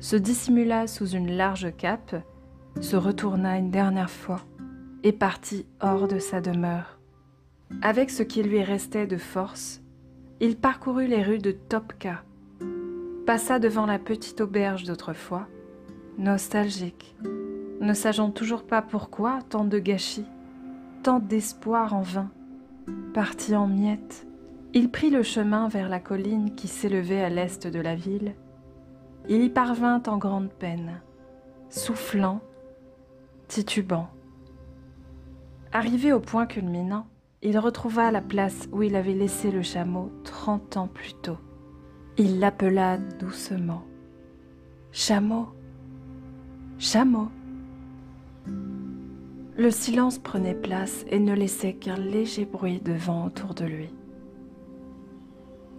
se 0.00 0.16
dissimula 0.16 0.86
sous 0.86 1.08
une 1.08 1.32
large 1.36 1.74
cape, 1.76 2.16
se 2.80 2.96
retourna 2.96 3.58
une 3.58 3.70
dernière 3.70 4.10
fois 4.10 4.40
et 5.02 5.12
partit 5.12 5.66
hors 5.80 6.08
de 6.08 6.18
sa 6.18 6.40
demeure. 6.40 6.98
Avec 7.82 8.10
ce 8.10 8.22
qui 8.22 8.42
lui 8.42 8.62
restait 8.62 9.06
de 9.06 9.16
force, 9.16 9.82
il 10.40 10.56
parcourut 10.56 11.06
les 11.06 11.22
rues 11.22 11.38
de 11.38 11.50
Topka, 11.50 12.22
passa 13.26 13.58
devant 13.58 13.86
la 13.86 13.98
petite 13.98 14.40
auberge 14.40 14.84
d'autrefois, 14.84 15.46
nostalgique, 16.16 17.16
ne 17.80 17.92
sachant 17.92 18.30
toujours 18.30 18.64
pas 18.64 18.82
pourquoi 18.82 19.40
tant 19.48 19.64
de 19.64 19.78
gâchis 19.78 20.26
tant 21.02 21.18
d'espoir 21.18 21.94
en 21.94 22.02
vain. 22.02 22.30
Parti 23.14 23.54
en 23.54 23.66
miettes, 23.66 24.26
il 24.74 24.90
prit 24.90 25.10
le 25.10 25.22
chemin 25.22 25.68
vers 25.68 25.88
la 25.88 26.00
colline 26.00 26.54
qui 26.54 26.68
s'élevait 26.68 27.22
à 27.22 27.30
l'est 27.30 27.66
de 27.66 27.80
la 27.80 27.94
ville. 27.94 28.34
Il 29.30 29.42
y 29.42 29.50
parvint 29.50 30.02
en 30.06 30.16
grande 30.16 30.50
peine, 30.50 31.02
soufflant, 31.68 32.40
titubant. 33.46 34.08
Arrivé 35.70 36.14
au 36.14 36.20
point 36.20 36.46
culminant, 36.46 37.06
il 37.42 37.58
retrouva 37.58 38.10
la 38.10 38.22
place 38.22 38.68
où 38.72 38.82
il 38.82 38.96
avait 38.96 39.12
laissé 39.12 39.50
le 39.50 39.60
chameau 39.60 40.10
trente 40.24 40.78
ans 40.78 40.88
plus 40.88 41.12
tôt. 41.12 41.36
Il 42.16 42.40
l'appela 42.40 42.96
doucement. 42.96 43.84
Chameau, 44.92 45.48
chameau. 46.78 47.28
Le 49.58 49.70
silence 49.70 50.18
prenait 50.18 50.54
place 50.54 51.04
et 51.10 51.18
ne 51.18 51.34
laissait 51.34 51.74
qu'un 51.74 51.96
léger 51.98 52.46
bruit 52.46 52.80
de 52.80 52.94
vent 52.94 53.26
autour 53.26 53.52
de 53.52 53.66
lui. 53.66 53.90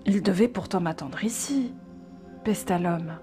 Il 0.05 0.21
devait 0.21 0.47
pourtant 0.47 0.81
m'attendre 0.81 1.23
ici, 1.23 1.73
pesta 2.43 2.77
l'homme. 2.77 3.13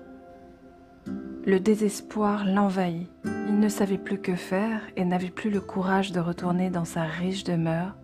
Le 1.46 1.60
désespoir 1.60 2.44
l'envahit. 2.44 3.08
Il 3.24 3.60
ne 3.60 3.68
savait 3.68 3.98
plus 3.98 4.18
que 4.18 4.34
faire 4.34 4.80
et 4.96 5.04
n'avait 5.04 5.30
plus 5.30 5.48
le 5.48 5.60
courage 5.60 6.10
de 6.10 6.18
retourner 6.18 6.70
dans 6.70 6.84
sa 6.84 7.04
riche 7.04 7.44
demeure 7.44 7.94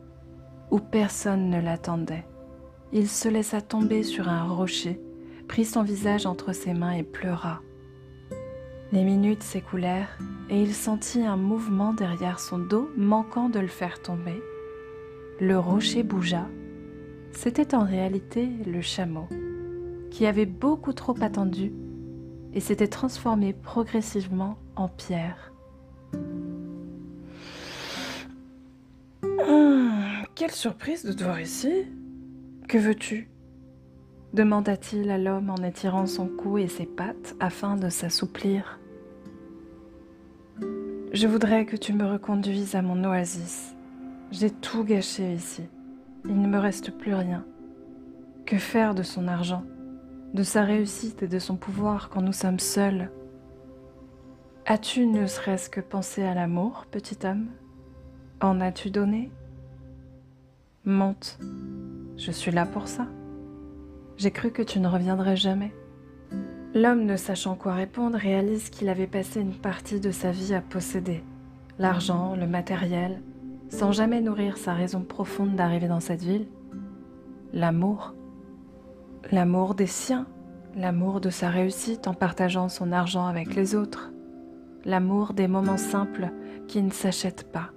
où 0.70 0.78
personne 0.78 1.50
ne 1.50 1.60
l'attendait. 1.60 2.24
Il 2.92 3.08
se 3.08 3.28
laissa 3.28 3.60
tomber 3.60 4.04
sur 4.04 4.28
un 4.28 4.44
rocher, 4.44 5.00
prit 5.48 5.64
son 5.64 5.82
visage 5.82 6.24
entre 6.24 6.52
ses 6.52 6.72
mains 6.72 6.92
et 6.92 7.02
pleura. 7.02 7.60
Les 8.92 9.02
minutes 9.02 9.42
s'écoulèrent 9.42 10.16
et 10.48 10.62
il 10.62 10.72
sentit 10.72 11.22
un 11.22 11.36
mouvement 11.36 11.94
derrière 11.94 12.38
son 12.38 12.58
dos 12.58 12.90
manquant 12.96 13.48
de 13.48 13.58
le 13.58 13.66
faire 13.66 14.00
tomber. 14.02 14.40
Le 15.40 15.58
rocher 15.58 16.04
bougea. 16.04 16.46
C'était 17.32 17.74
en 17.74 17.84
réalité 17.84 18.48
le 18.66 18.82
chameau, 18.82 19.26
qui 20.12 20.26
avait 20.26 20.46
beaucoup 20.46 20.92
trop 20.92 21.16
attendu 21.20 21.72
et 22.54 22.60
s'était 22.60 22.88
transformé 22.88 23.52
progressivement 23.52 24.56
en 24.76 24.88
pierre. 24.88 25.52
Hum, 29.22 30.24
quelle 30.34 30.50
surprise 30.50 31.04
de 31.04 31.12
te 31.12 31.24
voir 31.24 31.40
ici. 31.40 31.86
Que 32.68 32.78
veux-tu? 32.78 33.32
demanda-t-il 34.32 35.10
à 35.10 35.18
l'homme 35.18 35.50
en 35.50 35.62
étirant 35.62 36.06
son 36.06 36.26
cou 36.26 36.58
et 36.58 36.68
ses 36.68 36.86
pattes 36.86 37.34
afin 37.40 37.76
de 37.76 37.88
s'assouplir. 37.88 38.78
Je 41.12 41.26
voudrais 41.26 41.66
que 41.66 41.76
tu 41.76 41.92
me 41.92 42.06
reconduises 42.06 42.74
à 42.74 42.80
mon 42.80 43.04
oasis. 43.04 43.74
J'ai 44.30 44.50
tout 44.50 44.84
gâché 44.84 45.34
ici. 45.34 45.64
Il 46.24 46.40
ne 46.40 46.48
me 46.48 46.58
reste 46.58 46.90
plus 46.90 47.14
rien. 47.14 47.44
Que 48.46 48.56
faire 48.56 48.94
de 48.94 49.02
son 49.02 49.28
argent, 49.28 49.64
de 50.34 50.42
sa 50.42 50.62
réussite 50.62 51.22
et 51.22 51.28
de 51.28 51.38
son 51.38 51.56
pouvoir 51.56 52.08
quand 52.08 52.22
nous 52.22 52.32
sommes 52.32 52.58
seuls 52.58 53.10
As-tu 54.64 55.06
ne 55.06 55.26
serait-ce 55.26 55.68
que 55.68 55.80
pensé 55.80 56.22
à 56.22 56.34
l'amour, 56.34 56.86
petit 56.90 57.18
homme 57.26 57.48
En 58.40 58.60
as-tu 58.60 58.90
donné? 58.90 59.30
Monte, 60.84 61.38
je 62.16 62.30
suis 62.30 62.52
là 62.52 62.64
pour 62.64 62.88
ça. 62.88 63.06
J'ai 64.16 64.30
cru 64.30 64.50
que 64.50 64.62
tu 64.62 64.78
ne 64.78 64.88
reviendrais 64.88 65.36
jamais. 65.36 65.72
L'homme, 66.74 67.04
ne 67.04 67.16
sachant 67.16 67.54
quoi 67.54 67.74
répondre, 67.74 68.16
réalise 68.16 68.70
qu'il 68.70 68.88
avait 68.88 69.06
passé 69.06 69.40
une 69.40 69.54
partie 69.54 70.00
de 70.00 70.10
sa 70.10 70.30
vie 70.30 70.54
à 70.54 70.60
posséder 70.60 71.22
l'argent, 71.78 72.36
le 72.36 72.46
matériel, 72.46 73.20
sans 73.68 73.92
jamais 73.92 74.20
nourrir 74.20 74.56
sa 74.56 74.74
raison 74.74 75.02
profonde 75.02 75.56
d'arriver 75.56 75.88
dans 75.88 76.00
cette 76.00 76.22
ville, 76.22 76.46
l'amour. 77.52 78.14
L'amour 79.30 79.74
des 79.74 79.86
siens, 79.86 80.26
l'amour 80.76 81.20
de 81.20 81.30
sa 81.30 81.48
réussite 81.48 82.06
en 82.08 82.14
partageant 82.14 82.68
son 82.68 82.92
argent 82.92 83.26
avec 83.26 83.54
les 83.54 83.74
autres, 83.74 84.12
l'amour 84.84 85.32
des 85.32 85.48
moments 85.48 85.76
simples 85.76 86.30
qui 86.68 86.82
ne 86.82 86.90
s'achètent 86.90 87.50
pas. 87.50 87.70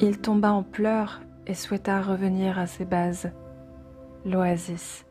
Il 0.00 0.18
tomba 0.18 0.52
en 0.52 0.62
pleurs 0.62 1.20
et 1.46 1.54
souhaita 1.54 2.00
revenir 2.00 2.58
à 2.58 2.66
ses 2.66 2.84
bases, 2.84 3.30
l'oasis, 4.24 5.04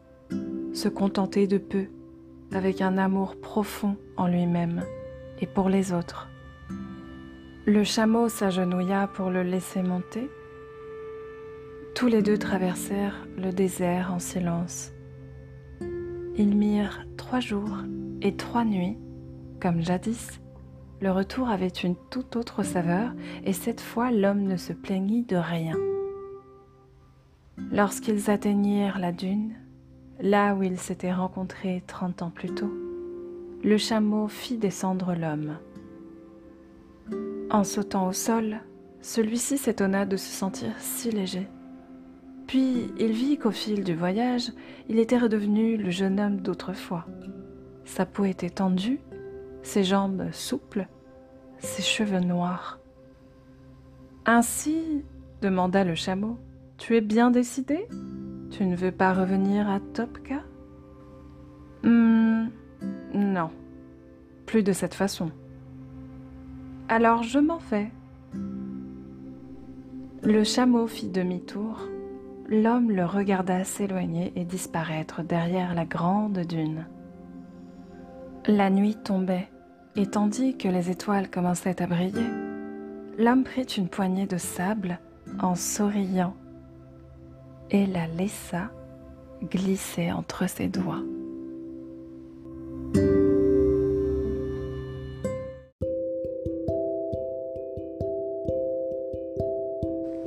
se 0.74 0.90
contenter 0.90 1.48
de 1.48 1.58
peu 1.58 1.88
avec 2.54 2.82
un 2.82 2.98
amour 2.98 3.40
profond 3.40 3.96
en 4.18 4.28
lui-même 4.28 4.84
et 5.40 5.48
pour 5.48 5.70
les 5.70 5.94
autres. 5.94 6.28
Le 7.66 7.84
chameau 7.84 8.30
s'agenouilla 8.30 9.08
pour 9.08 9.30
le 9.30 9.44
laisser 9.44 9.84
monter. 9.84 10.30
Tous 11.94 12.08
les 12.08 12.22
deux 12.22 12.38
traversèrent 12.38 13.28
le 13.38 13.52
désert 13.52 14.12
en 14.14 14.20
silence. 14.20 14.92
Ils 16.40 16.56
mirent 16.56 17.06
trois 17.18 17.42
jours 17.42 17.80
et 18.22 18.34
trois 18.38 18.64
nuits, 18.64 18.98
comme 19.62 19.82
jadis. 19.82 20.40
Le 21.02 21.12
retour 21.12 21.50
avait 21.50 21.68
une 21.68 21.98
toute 22.10 22.38
autre 22.38 22.64
saveur 22.64 23.12
et 23.44 23.52
cette 23.52 23.82
fois 23.82 24.10
l'homme 24.10 24.44
ne 24.44 24.56
se 24.56 24.72
plaignit 24.72 25.26
de 25.26 25.36
rien. 25.36 25.76
Lorsqu'ils 27.74 28.30
atteignirent 28.30 29.00
la 29.00 29.12
dune, 29.12 29.54
là 30.22 30.56
où 30.56 30.64
ils 30.64 30.80
s'étaient 30.80 31.12
rencontrés 31.12 31.84
trente 31.88 32.22
ans 32.22 32.32
plus 32.32 32.56
tôt, 32.56 32.72
le 33.62 33.78
chameau 33.78 34.30
fit 34.30 34.58
descendre 34.58 35.16
l'homme. 35.16 35.58
En 37.52 37.66
sautant 37.66 38.08
au 38.08 38.14
sol, 38.14 38.62
celui-ci 39.02 39.58
s'étonna 39.58 40.06
de 40.06 40.16
se 40.16 40.32
sentir 40.32 40.72
si 40.78 41.12
léger. 41.12 41.50
Puis 42.50 42.92
il 42.98 43.12
vit 43.12 43.38
qu'au 43.38 43.52
fil 43.52 43.84
du 43.84 43.94
voyage, 43.94 44.52
il 44.88 44.98
était 44.98 45.20
redevenu 45.20 45.78
le 45.78 45.92
jeune 45.92 46.20
homme 46.20 46.38
d'autrefois. 46.38 47.06
Sa 47.86 48.08
peau 48.08 48.26
était 48.26 48.50
tendue, 48.50 49.00
ses 49.62 49.84
jambes 49.84 50.32
souples, 50.32 50.88
ses 51.60 51.84
cheveux 51.84 52.22
noirs. 52.22 52.80
Ainsi, 54.26 55.04
demanda 55.44 55.84
le 55.84 55.94
chameau, 55.94 56.40
tu 56.80 56.98
es 56.98 57.02
bien 57.02 57.30
décidé? 57.30 57.88
Tu 58.50 58.66
ne 58.66 58.76
veux 58.76 58.92
pas 58.92 59.14
revenir 59.14 59.70
à 59.70 59.80
Topka? 59.80 60.42
Hmm, 61.84 62.48
non, 63.14 63.52
plus 64.48 64.64
de 64.64 64.74
cette 64.74 64.96
façon. 64.96 65.30
Alors 66.88 67.22
je 67.22 67.38
m'en 67.38 67.60
vais. 67.70 67.92
Le 70.24 70.44
chameau 70.44 70.88
fit 70.88 71.10
demi-tour. 71.10 71.88
L'homme 72.52 72.90
le 72.90 73.06
regarda 73.06 73.64
s'éloigner 73.64 74.34
et 74.36 74.44
disparaître 74.44 75.22
derrière 75.22 75.76
la 75.76 75.86
grande 75.86 76.40
dune. 76.40 76.88
La 78.48 78.72
nuit 78.72 78.96
tombait, 78.96 79.48
et 79.96 80.08
tandis 80.08 80.58
que 80.58 80.68
les 80.68 80.90
étoiles 80.90 81.30
commençaient 81.30 81.80
à 81.80 81.86
briller, 81.86 82.26
l'homme 83.20 83.44
prit 83.44 83.66
une 83.78 83.88
poignée 83.88 84.26
de 84.26 84.38
sable 84.38 84.98
en 85.40 85.54
souriant 85.54 86.34
et 87.70 87.86
la 87.86 88.08
laissa 88.08 88.72
glisser 89.44 90.12
entre 90.12 90.50
ses 90.50 90.70
doigts. 90.70 91.04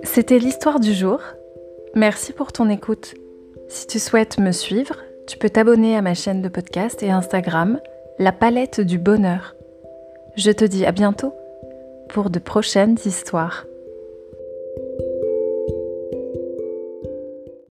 C'était 0.05 0.39
l'histoire 0.39 0.79
du 0.79 0.95
jour. 0.95 1.21
Merci 1.95 2.33
pour 2.33 2.53
ton 2.53 2.71
écoute. 2.71 3.15
Si 3.69 3.87
tu 3.87 3.99
souhaites 3.99 4.39
me 4.39 4.51
suivre, 4.51 4.97
tu 5.27 5.37
peux 5.37 5.51
t'abonner 5.51 5.95
à 5.95 6.01
ma 6.01 6.15
chaîne 6.15 6.41
de 6.41 6.49
podcast 6.49 7.03
et 7.03 7.11
Instagram, 7.11 7.81
La 8.19 8.33
Palette 8.33 8.81
du 8.81 8.99
Bonheur. 8.99 9.55
Je 10.37 10.51
te 10.53 10.65
dis 10.65 10.87
à 10.87 10.93
bientôt 10.93 11.35
pour 12.09 12.31
de 12.31 12.39
prochaines 12.39 12.97
histoires. 13.05 13.67